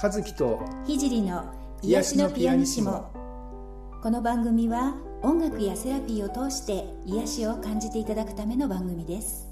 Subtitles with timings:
[0.00, 3.10] 和樹と聖の癒しのピアニシモ。
[4.00, 9.48] この番組は音楽やセラピーを通して癒しを感じていただくための番組です。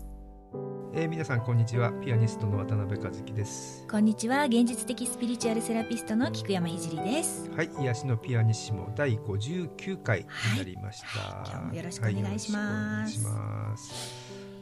[0.94, 1.90] えー、皆さんこんにちは。
[1.94, 3.84] ピアニストの渡辺和樹です。
[3.90, 4.44] こんにちは。
[4.44, 7.50] 現実的スピリチュアルセラピストの菊山聖です。
[7.50, 7.70] はい。
[7.80, 10.26] 癒しのピアニシモ第59回に
[10.58, 14.14] なりました、はい、今日もよろしくお願いします、はい、ます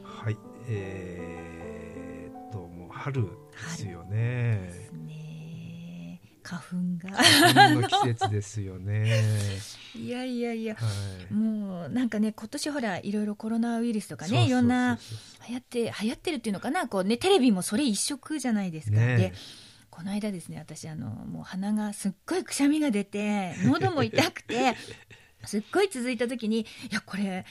[0.03, 3.29] はい、えー、っともう春で
[3.69, 4.89] すよね
[6.45, 7.17] 花粉が。
[7.17, 9.59] 花粉の季節ですよね。
[9.95, 10.81] いやいやいや、は
[11.31, 14.99] い、もうなんかね今年ほらいろいろコロナウイルスとかねいろんな
[15.47, 16.87] 流行って流行ってるっていうのかな？
[16.87, 19.33] こうねテレビもそれ一色じゃないですか、ね、で
[19.89, 24.75] この間ですね私あのもう鼻がすっごいくしゃみが出て喉も痛くて
[25.45, 27.45] すっごい続いた時にいやこれ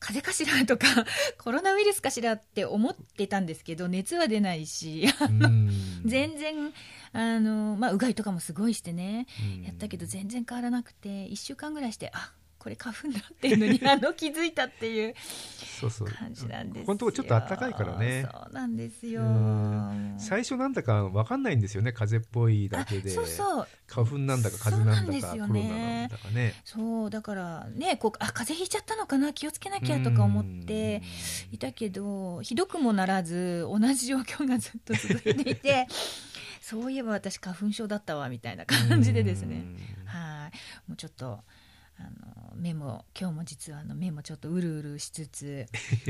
[0.00, 0.86] 風邪かしらとか
[1.38, 5.06] コロナウイルスかしらって思ってたんですけど熱は出ないし
[6.04, 6.72] 全然
[7.12, 9.26] あの、まあ、うがいとかもすごいしてね。
[9.64, 12.32] やったけど全然変わらなくて1週間ぐらいしてあ
[12.68, 15.14] これ花粉だっていうのに あの気づいたっていう
[16.18, 16.86] 感じなんですよ。
[16.86, 18.28] 本当ちょっと暖かいからね。
[18.30, 19.22] そうなんですよ。
[20.18, 21.92] 最初なんだかわかんないんですよね。
[21.92, 23.10] 風邪っぽいだけで。
[23.10, 23.68] そうそう。
[23.86, 26.54] 花粉なんだか風邪なんだか、ね、コロナなんだかね。
[26.64, 29.32] そうだからねこうあ風邪ひいちゃったのかな？
[29.32, 31.02] 気をつけなきゃとか思って
[31.50, 35.86] いたけどひどくもならず同じ状況がずっと続いていて。
[36.60, 39.64] そういえば私花粉症だったわみたいな感じでですね
[40.04, 41.40] はいもうちょっと
[41.98, 45.66] あの目も今日も実はあの目もちょっとうるうるしつつ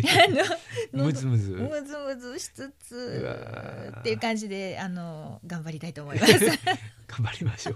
[0.94, 1.52] あのむずむず。
[1.52, 6.38] むずむずしつつっていう感じであの頑張りたいと思います。
[7.08, 7.74] 頑張りましょう。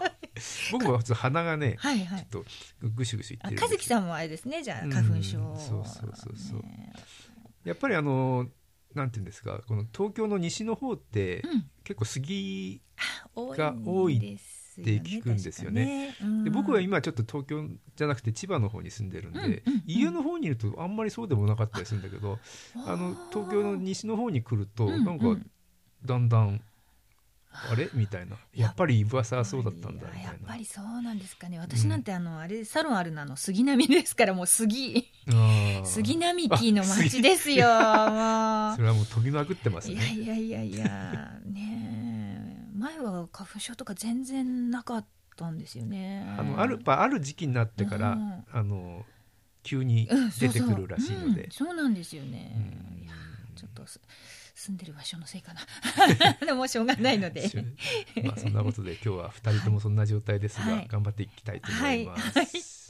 [0.72, 6.92] 僕は普通鼻がね、はいはい、ちょっとぐしぐしいってる和樹さんもあれですねじゃあ花粉症、そうそうそうそう、ね、
[7.64, 8.48] やっぱりあの
[8.94, 12.82] なんていうんですかこの東京の西の方って、うん、結構杉
[13.36, 16.14] が多いですって聞くんですよね。
[16.44, 22.38] で僕は今ちょっと東京じゃなくて千葉の方に住んでるんで、うんうんうん、家の方にいるとあんまりそうでもなかったりするんだけど
[22.86, 25.24] あの東京の西の方に来ると、なんか
[26.04, 26.60] だんだん
[27.70, 27.90] あれ？
[27.92, 28.36] みたいな。
[28.54, 30.22] やっぱり噂はそうだったんだみたいな。
[30.22, 31.58] やっぱりそうなんですかね。
[31.58, 35.06] 私なんてあの、あれサロンあるのの杉並ですからもう杉。
[35.84, 39.94] 杉並木の町ですよそれはもう飛びまくってますね。
[39.94, 40.84] いやいやいやいや
[41.44, 42.01] ね
[42.82, 45.06] 前は花粉症とか全然なかっ
[45.36, 46.26] たんですよね。
[46.38, 49.04] あのあるある時期になってから、うん、あの
[49.62, 50.08] 急に
[50.40, 52.56] 出てくるらしいので、うん、そうなんですよね、
[53.04, 53.12] いや
[53.54, 53.84] ちょっと
[54.54, 55.60] 住んでる場所のせいかな。
[56.44, 57.50] でもしょうがないので。
[58.24, 62.46] まあそんなことで今日は2人ともそんな状態ですが、はい、頑張っていきたいと思います、はい。
[62.46, 62.81] はい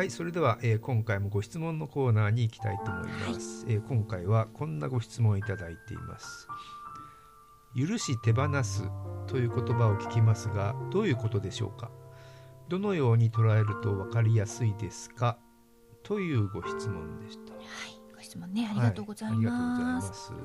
[0.00, 6.48] はい、それでは、えー、今回もご質問のコーナーに行きたいと思います、はい、えー、今回はこんなご質問をいただいています。
[7.76, 8.88] 許し手放す
[9.26, 11.90] という言葉を聞きますがどういうことでしょうか？
[12.70, 15.36] どのように捉えると分かりやすいですか？
[16.02, 17.52] というご質問でした。
[17.52, 17.62] はい
[18.16, 20.42] ご質問ねありがとうございます、はい、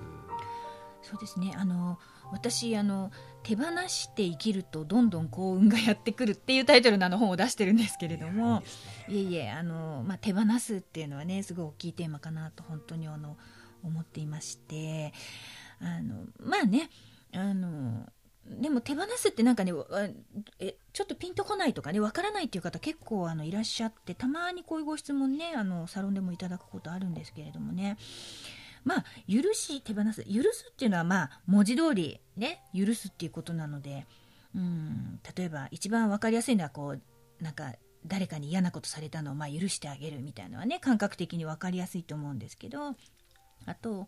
[1.10, 1.54] そうですね。
[1.56, 2.00] あの
[2.32, 3.12] 私あの
[3.44, 8.64] 手放して生きるとどんどん幸運がやってくるっていうタイトルのあの本を出してるんですけれども
[9.08, 13.38] いえいえあの、まあ、手放すっていうのはねすごい大きいテーマかなと本当にあの
[13.84, 15.14] 思っていまして
[15.80, 16.90] あのまあね
[17.34, 18.08] あの
[18.48, 19.74] でも手放すってなんかね
[20.60, 27.98] えちょっとピンとこないとかねわからないっていう方結構あのいらっしゃってたまにこういうご質問ねあのサロンでもいただくことあるんですけれどもね
[28.86, 30.24] まあ、許し手放す。
[30.24, 34.06] 許すっていうのは、まあ、文字通り、ね、許すっていうことなので、
[34.56, 37.74] うん、例えば、一番分かりやすいのは、こう、なんか、
[38.06, 42.96] 誰かに嫌なことされたのを、まあ、許してあげるみたいなのはね、感覚的に分かりやすいと思うんですけど、
[43.66, 44.08] あと、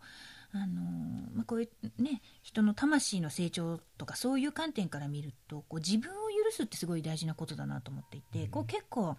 [0.52, 0.80] あの
[1.34, 1.68] まあ、こうい
[1.98, 9.16] うね人の魂の成長とかそういう観点から見るとこう自分を許すってすごい大事なことだなと思っていて、こう結構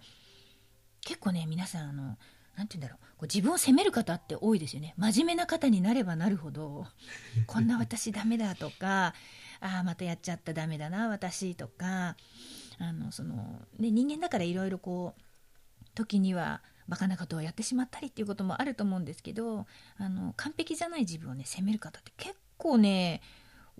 [1.02, 2.18] 結構ね皆さんあの
[2.56, 3.06] なんて言うんだろう。
[3.16, 4.94] こう自分を責める方って多いですよね。
[4.96, 6.86] 真面目な方になればなるほど
[7.46, 9.14] こんな私ダメだとか
[9.60, 12.16] ああまたやっちゃったダメだな私とか
[12.78, 15.20] あのその、ね、人間だからいろいろこう
[15.94, 19.66] 時にはバカなことをやってしまったりっていうこともあると思うんですけど
[19.98, 23.20] あの完璧じゃない自分をね責める方って結構ね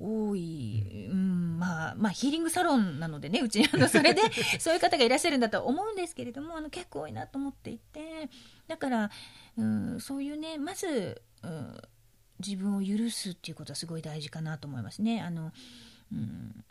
[0.00, 4.22] 多い、うん、まあ、まあ、ヒーリングサロンなのでね、うちに あの、それで、
[4.58, 8.30] そういう方がいらっしゃるんだと思うんですけれども、あの、結構多いなと思っていて、
[8.66, 9.10] だから、
[9.56, 11.80] うん、そういうね、まず、うん、
[12.44, 15.20] 自分を許すっていうことはすごい大事かなと思いますね。
[15.20, 15.52] あの、
[16.12, 16.64] うん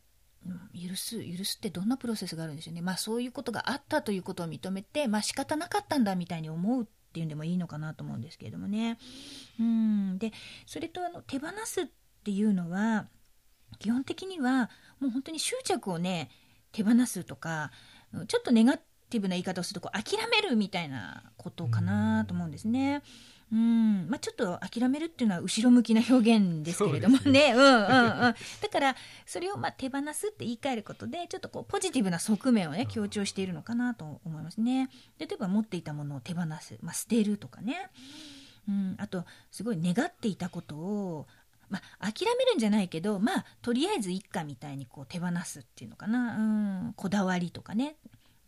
[0.74, 8.98] 許す許すってどんなプロセスがあるんでしょうね、まあ、そういうことがあったということを認めて、まあ仕方なかったんだみたいに思うっっていうんでもいいのかなと思うんですけれどもね。
[9.60, 10.32] うんで
[10.66, 11.86] それとあの手放すっ
[12.24, 13.08] ていうのは
[13.78, 14.70] 基本的には
[15.00, 16.30] もう本当に執着をね
[16.72, 17.72] 手放すとか
[18.28, 23.02] ちょっとネガティブな言い方をするとこう諦めるみたいなことかなと思うんですね。
[23.52, 24.08] うん。
[24.10, 28.36] まあ、ちょっと諦めるっていうのは後ろ向きな表現ですけれどもね、ね、うんうんうん、だ
[28.72, 28.96] から
[29.26, 34.90] それをまあ手放すって言い換えることでちょっとこうポジティブな側面をね強調しているのかなと思いますね。
[35.18, 37.90] 例えば持っていたものを手放す、まあ、捨てるとかね、
[38.68, 41.28] うん、あとすごい願っていたことを
[41.70, 47.96] まあ、諦めるんじゃないけど、まあ、とりあえず一家みたいにこう手放すっていうのかな、うん、こだわりとかね、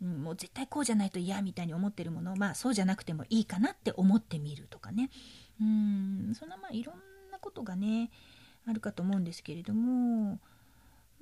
[0.02, 5.10] うん、もう絶対こうじゃないと嫌みたいに思ってるものを、まあ、そうじゃなくてもいいかなって思ってみるとかね、
[5.62, 6.96] うん、そんなまあいろん
[7.32, 8.10] なことがね
[8.68, 10.40] あるかと思うんですけれども、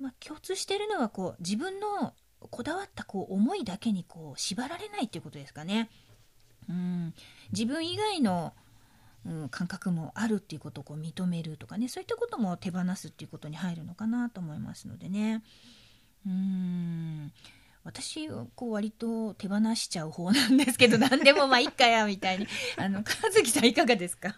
[0.00, 2.14] まあ、共通してるのはこう自分の
[2.50, 5.90] こだわったこう思いだけにこう縛られないっていうことですかね。
[6.68, 7.14] うん、
[7.52, 8.54] 自分以外の
[9.26, 15.42] うん、感覚もあるっていうことをこう認めるとかねそういったことも手放すっていうことに入るのかなと思いますのでね。
[16.26, 17.32] うん。
[17.82, 22.46] 私こう割と手放しちゃう方なんですけど 何でもまあいっかやみたいに。
[22.76, 24.34] あの和樹さんいかがですか？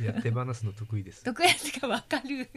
[0.00, 1.24] いや手放すの得意です。
[1.24, 1.88] 得意ですか？
[1.88, 2.48] 分かる。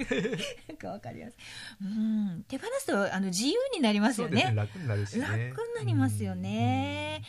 [0.68, 1.38] なんか分かります。
[1.81, 2.45] うん。
[2.47, 7.24] 手放すとあの自由になりますよね、ね、楽になね、楽になりますよね。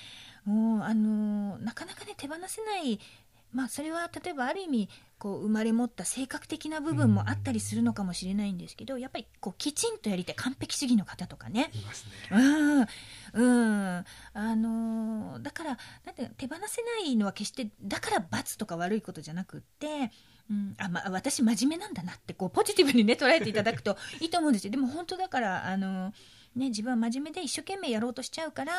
[0.45, 3.01] もうあのなかなかね手放せない
[3.53, 11.71] まあそれは例えばある意味こう生まれ持った性格的な部分もあったりするのかもしれないんですけど、やっぱりこうきちんとやりたい完璧主義の方とかね。
[12.31, 12.87] うん。
[13.33, 14.05] うん。
[14.33, 20.11] あのだからなんて手放せないのは決してだから罰とか悪いことじゃなくって。
[20.51, 24.71] うん、あまあ、私真面目なんだなってこうポジティブにね捉えていただくといいと思うんですよ。
[24.71, 26.15] でも本当だからあの
[26.59, 28.73] ね、自分は真面目で一生懸命やろうとしちゃうから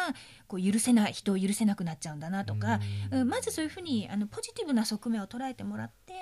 [0.47, 2.79] こう許せない人を許せなくなっちゃうんだなとか、
[3.11, 6.13] うん、まずそういうふうにあのポジティブな側面を捉えてもらって、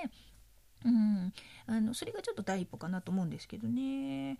[0.86, 1.34] うん、
[1.66, 4.38] あのそれがちょっと第一歩かなと思うんですけどね。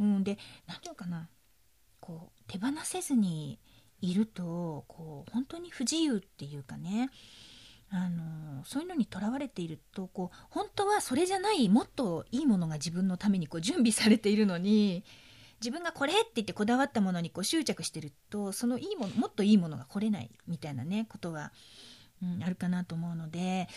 [0.00, 1.28] うん、で何て言うかな。
[2.00, 3.60] こう手放せずに
[4.00, 7.10] いるとこう本当に不自由っていうかね。
[7.94, 15.04] あのそういうのにとらわれているとこう本当はそれじゃないもっといいものが自分のためにこう準備されているのに
[15.62, 21.52] 自分がこれって言ってこだわったものにこう執着してるとそのいいものもっといいものが来れないみたいなねことは、
[22.20, 23.68] うん、あるかなと思うので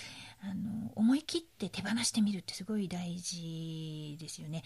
[0.42, 4.64] あの思い切って手放してみるってすごい大事ですよね。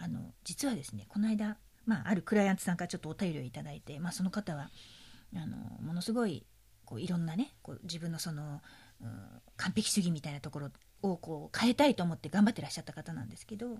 [0.00, 1.56] あの実はですねこの間、
[1.86, 4.70] まあ、あるクライアントさんからちょっとお便りをいただいて、まあ、その方は
[5.34, 6.44] あのものすごい
[6.84, 8.60] こういろんなねこう自分のその、
[9.02, 9.10] うん、
[9.56, 10.70] 完璧主義みたいなところ
[11.02, 13.78] をこう変えたいと思って頑張ってらっしゃった方なんですけど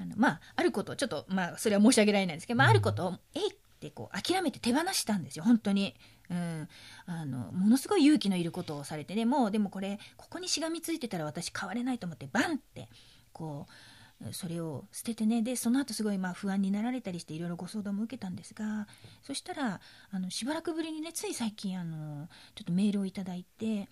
[0.00, 5.94] あのまああることちょっとまあそれは申し上げられないんですけど、まあ、あることをえいってこう諦めて手放したんですよ本当に。
[6.30, 6.68] うん、
[7.04, 12.88] あのものすごい勇気のいることをされてねもうでもこれここにしがみついてたら私変われないと思ってバンって
[13.34, 18.86] こうそれを捨ててねでその後すごいまあ不安になられたりしていろいろご相談も受けたんですが
[19.22, 19.80] そしたら
[20.10, 23.88] あのしばらくぶりにねつい最近あのちょっとメールをいただいて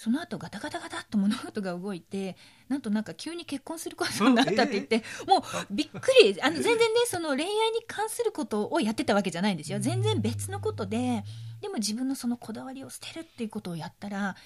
[0.00, 2.34] その後ガタガタガタっと物事が動いて
[2.70, 9.78] なんとなんか急に結婚することになったって言って、えー、もうびっくりあの全然ねその恋愛に関することをやってたわけじゃないんですよ。
[9.78, 11.22] 全然別のことで
[11.60, 14.36] でも自分のそのこだわりを捨てるっていうことをやったら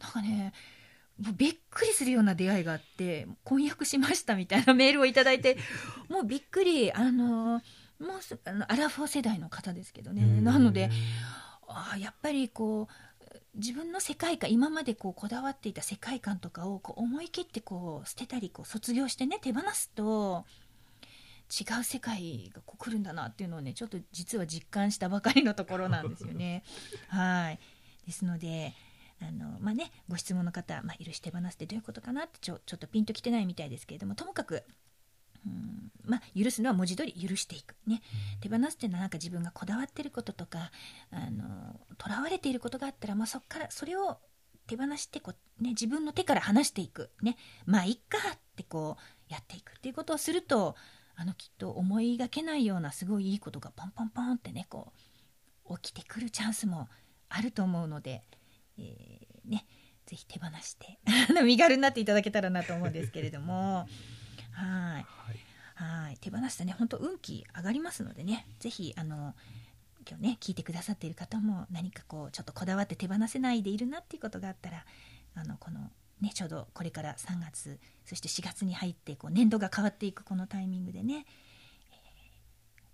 [0.00, 0.54] なんかね
[1.22, 5.58] もうびっくりするような出会いがあって婚約しましたみたいなメールを頂いて
[6.08, 7.60] もうびっくりあの
[8.00, 10.40] もうあのアラフォー世代の方ですけどね。
[10.40, 10.88] なので
[11.68, 13.11] あやっぱりこう
[13.54, 20.44] 自分の世界観今までこうこだわっていた世界観とかをこう思い切ってこう捨てたりこう卒業してね手放すと
[21.50, 26.64] 違う世界がこう来るんだなっていうのをねちょっと実は実感したばかりのところなんですよね。
[27.08, 27.58] はい
[28.06, 28.74] ですので
[29.20, 34.64] あのまあねご質問の方、まあ、許し手放すってどういうことかなってちょちょっとピンときてないみたいですけれどもともかく
[36.04, 38.02] まあ、許すのは文字通り許していく、ね、
[38.40, 40.70] 手放すっていうのはなんか自分がこだわっていることとか
[41.98, 44.18] とらわれていることがあったら、まあ、そこからそれを
[44.66, 50.76] 手放してこう、ね、自分の手から離していく、ね、まあいっかってこうやっていくっていうことをすると
[51.14, 54.92] あのきっと思いがけないようなすごいいいことがポンポンポンってねこ
[55.68, 56.88] う起きてくるチャンスも
[57.28, 58.22] あると思うので、
[58.78, 59.66] えー、ね、
[60.06, 60.98] ぜひ手放して
[61.44, 63.86] 身軽になっていただけたらなと思うんですけれども。
[64.52, 65.06] はい。
[65.74, 69.34] はい手放してね、本当運気上がりますのでね、ぜひあの
[70.08, 74.84] 今日ね聞いてくださっている方も何かこうちょっとこだわって手放せないでいるなっていうことがあったら、
[75.34, 75.90] あのこの
[76.20, 81.26] ねちょうどこれから3月そして4月に入ってこう年度が変わっていくこのタイミングでね、
[81.90, 81.94] え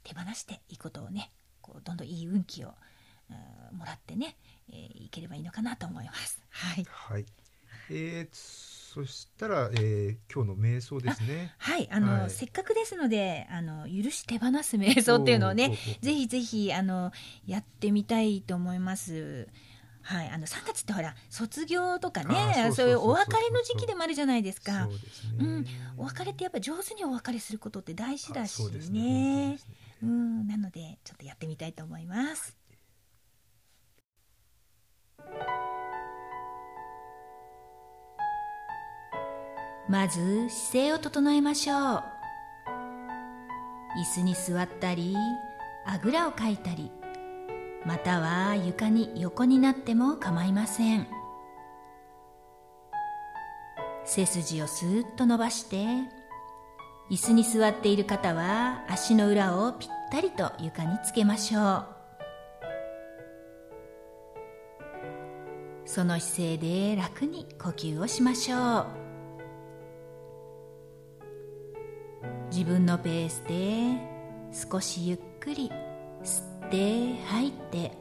[0.05, 2.69] ー、手放していいことをね、こうどんどんいい運気を
[3.73, 4.37] もらってね、
[4.71, 6.41] えー、いければいいのかなと思います。
[6.49, 7.27] はい、はい
[7.91, 11.55] えー、そしたら、えー、今日の瞑想ですね。
[11.59, 17.13] はい、あの、はい、せっかくですので、あの許し手放す瞑想っていうのをね、ぜひぜひあの
[17.47, 19.47] やってみたいと思います。
[20.03, 24.89] はい、あの3月ってほら卒業とかねそういうお別れの時期でもあるじゃないですか。
[25.39, 25.65] うん、
[25.97, 28.71] お別れってやっぱ上手にお別れすることって大事だしね。
[28.73, 29.59] うね
[30.03, 32.57] うん、なのでちょっとやってみたいと思います。
[39.89, 42.05] まず姿勢を整えましょう。
[43.99, 45.17] 椅子に座ったり
[45.87, 46.93] あぐらをかいたり
[47.87, 51.07] または床に横になっても構いません。
[54.05, 55.87] 背筋をスーッと伸ばして
[57.11, 61.87] 椅子に座っている方は足の裏をぴったりと床につけましょう。
[65.87, 69.08] その姿勢で楽に呼吸をしましょう。
[72.59, 73.85] 自分のペースで
[74.53, 75.71] 少しゆっくり
[76.25, 77.93] 吸って吐いて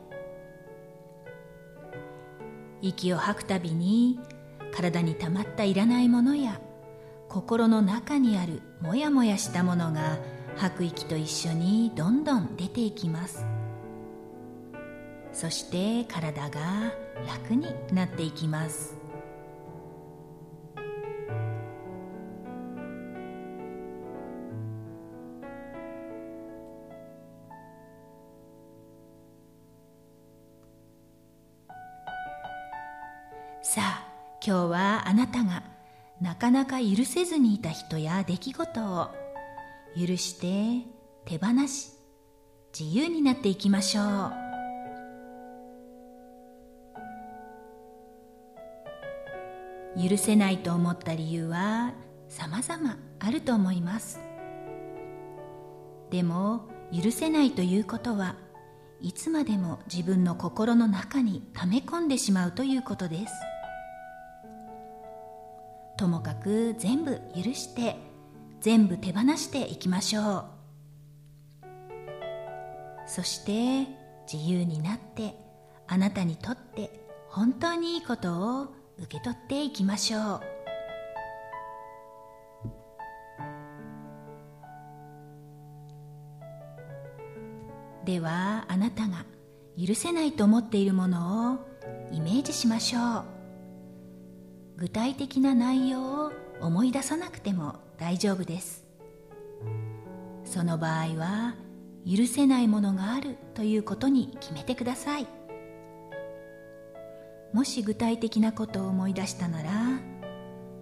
[2.81, 4.19] 息を吐くたびに
[4.73, 6.59] 体に溜まったいらないものや
[7.29, 10.17] 心の中にあるモヤモヤしたものが
[10.55, 13.45] 吐く息と一緒にどんどん出ていきます。
[15.33, 16.59] そして体が
[17.27, 18.95] 楽になっていきます。
[34.47, 35.61] 今日はあなたが
[36.21, 39.09] なかなか許せずにいた人や出来事を
[39.93, 40.87] 許して
[41.25, 41.91] 手放し
[42.77, 44.01] 自由になっていきましょ
[49.97, 50.09] う。
[50.09, 51.91] 許せないと思った理由は
[52.29, 54.21] 様々あると思います。
[56.09, 58.37] でも許せないということは
[59.01, 63.33] いつまでも自分の心の中に溜め込んでしまうということです。
[65.97, 67.97] ともかく全部許して
[68.61, 70.45] 全部手放していきましょう。
[73.07, 73.87] そして
[74.31, 75.33] 自由になって
[75.87, 76.91] あなたにとって
[77.29, 78.67] 本当にいいことを
[78.99, 80.41] 受け取っていきましょう。
[88.05, 89.25] ではあなたが
[89.77, 91.57] 許せないと思っているものを
[92.11, 93.36] イメージしましょう。
[94.77, 96.31] 具体的な内容を
[96.61, 98.85] 思い出さなくても大丈夫です。
[100.45, 101.55] その場合は
[102.05, 105.27] 許せないものがあるということに決めてください。
[107.53, 109.71] もし具体的なことを思い出したなら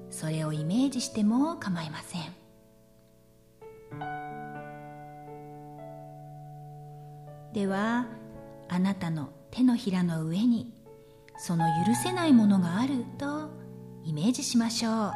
[0.10, 2.22] それをイメージしても構いません。
[7.54, 8.08] では
[8.68, 10.74] あなたの手のひらの上に
[11.38, 13.64] その許せないものがあると
[14.06, 15.12] イメージしましょう。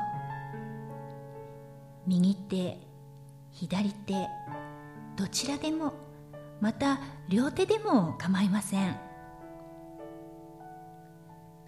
[2.08, 2.80] 右手
[3.52, 4.14] 左手
[5.16, 5.94] どちらでも
[6.60, 8.98] また両手でも構いません。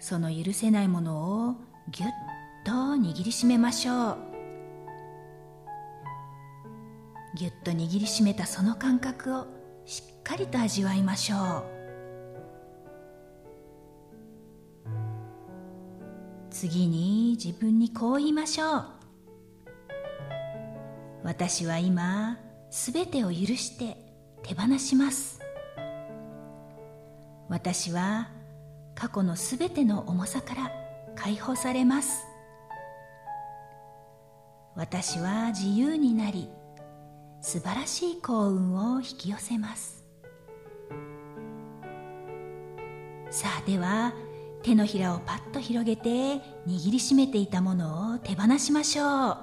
[0.00, 1.54] その許せないものを
[1.90, 2.10] ぎゅっ
[2.64, 4.18] と握りしめましょう。
[7.36, 9.46] ぎゅっと握りしめたその感覚を
[9.86, 11.81] しっかりと味わいましょう。
[16.62, 18.84] 次に自分にこう言いましょう。
[21.24, 22.38] 私は今
[22.70, 23.96] すべてを許して
[24.44, 25.40] 手放します。
[27.48, 28.28] 私は
[28.94, 30.70] 過去のすべての重さから
[31.16, 32.24] 解放されます。
[34.76, 36.48] 私は自由になり
[37.40, 40.04] 素晴らしい幸運を引き寄せます。
[43.30, 44.12] さあでは
[44.62, 46.08] 手のひらをパッと広げて
[46.68, 49.36] 握りしめていたものを手放しましょう。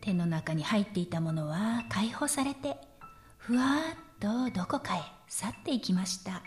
[0.00, 2.76] 手の中に入っていたものは解放されて
[3.36, 6.42] ふわっとどこかへ去っていきました。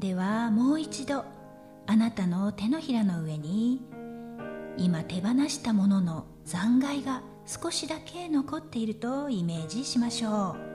[0.00, 1.26] ではもう一度
[1.86, 3.82] あなたの手のひらの上に
[4.78, 10.70] 今手放したものの残骸が少しだけ残っているとイメージしましょう。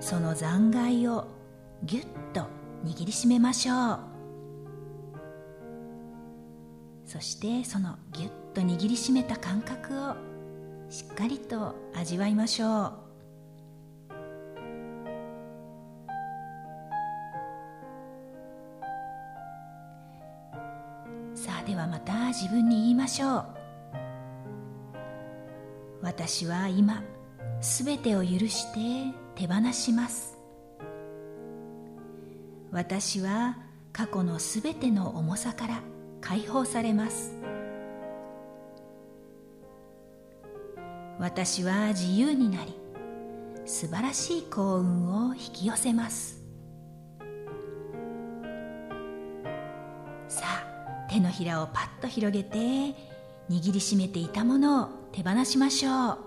[0.00, 1.26] その残骸を
[1.82, 2.42] ぎゅっと
[2.84, 3.98] 握りしめましょう。
[7.04, 10.14] そしてそのぎゅっと握りしめた感覚を
[10.88, 13.03] しっかりと味わいましょう。
[21.66, 23.46] ではまた自分に言いましょう。
[26.02, 27.02] 私は今
[27.60, 30.36] すべてを許して手放します。
[32.70, 33.56] 私は
[33.92, 35.80] 過去のすべての重さから
[36.20, 37.32] 解放されます。
[41.18, 42.74] 私は自由になり
[43.64, 46.43] 素晴らしい幸運を引き寄せます。
[51.14, 52.58] 手のひらをパッと広げて
[53.48, 56.18] 握りしめていたものを手放しましょう。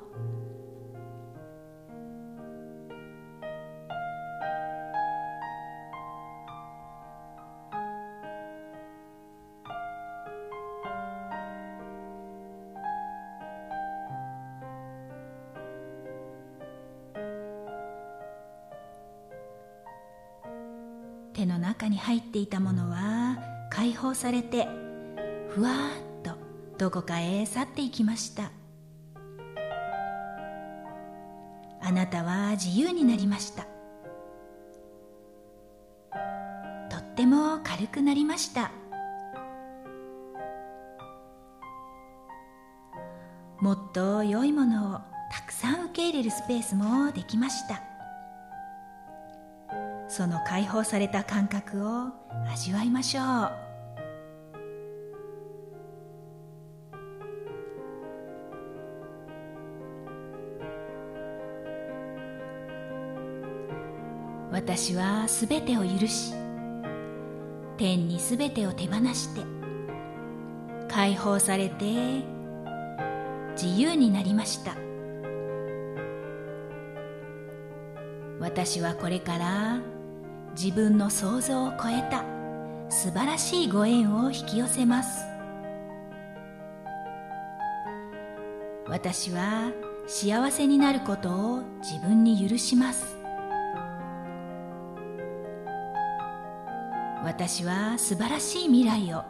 [21.34, 23.17] 手の中に入っていたものは
[23.88, 24.68] 解放されて
[25.48, 26.32] ふわっと
[26.78, 28.52] どこかへ去っていきました。
[31.82, 33.64] あなたは自由になりました。
[36.90, 38.72] とっても軽くなりました。
[43.62, 45.00] もっと良いものを
[45.32, 47.82] たくさん受け入れるスペースもできました。
[50.10, 52.10] その解放された感覚を
[52.52, 53.22] 味わいましょ
[53.64, 53.67] う。
[64.68, 66.34] 私はすべてを許し
[67.78, 69.42] 天にすべてを手放して
[70.90, 71.86] 解放されて
[73.54, 74.76] 自由になりました。
[78.42, 79.80] 私はこれから
[80.52, 82.26] 自分の想像を超えた
[82.90, 85.24] 素晴らしいご縁を引き寄せます。
[88.86, 89.72] 私は
[90.08, 93.17] 幸せになることを自分に許します。
[97.28, 99.26] 私は素晴らしい未来を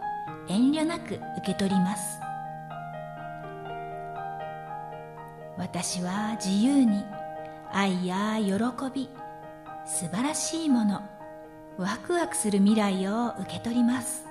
[0.48, 2.20] 遠慮なく受け取ります。
[5.58, 7.04] 私は自由に
[7.74, 8.54] 愛や喜
[8.94, 9.10] び
[9.84, 11.02] 素晴らしいもの
[11.80, 14.28] ワクワクする未来を受け取ります。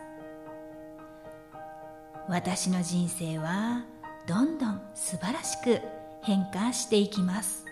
[2.29, 3.85] 私の人生は
[4.29, 5.81] どんどん素晴らしく
[6.23, 7.66] 変化していきます。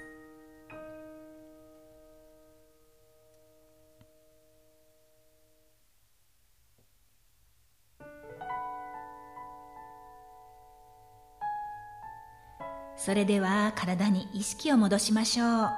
[13.04, 15.68] それでは体に意識を戻しましょう。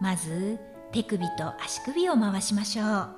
[0.00, 0.58] まず
[0.90, 3.08] 手首と足首を回しましょう。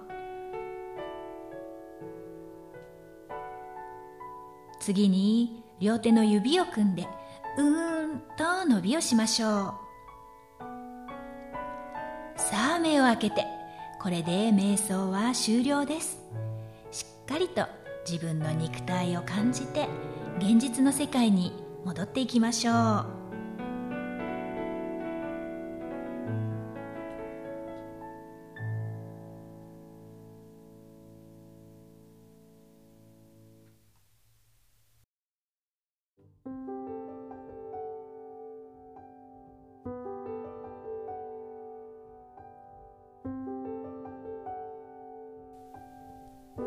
[4.78, 7.08] 次に両手の指を組んで
[7.56, 9.74] うーんと伸びをしましょう。
[12.36, 13.46] さあ目を開けて
[14.02, 16.18] これで瞑想は終了です。
[16.90, 17.66] しっかりと
[18.06, 19.88] 自分の肉体を感じて
[20.38, 21.52] 現実の世界に
[21.84, 22.74] 戻っていきましょう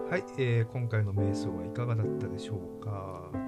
[0.09, 3.46] はい、えー、今回の瞑想はいかがだったでしょうか？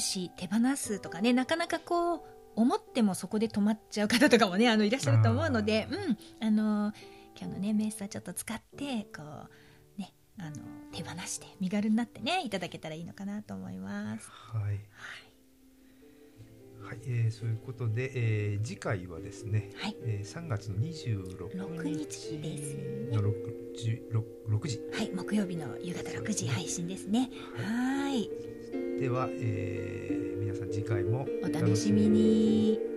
[0.00, 2.22] し手放すとかね、なかなかこう
[2.56, 6.92] 思ってもそこで止まっちゃう方とかもね、あのいらっしゃると思うので、うん、あの
[7.38, 9.22] 今日のね瞑想ちょっと使ってこ
[9.98, 10.56] うね、あの
[10.92, 14.28] 手放して身軽になってねいただけたらいいのかなと思います。
[14.30, 14.62] はい。
[14.64, 14.80] はい
[16.90, 22.76] はい、えー、そういうことで、えー、次回はですね、はいえー、3月の26日です
[23.14, 23.32] の 6,
[23.76, 28.28] 時 6, 6時はい木曜日の夕方6時配信ですねはい
[28.98, 32.89] では、えー、皆さん次回もお楽しみに。